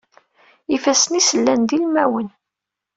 [0.75, 2.29] Ifassen-is llan d ilmawen.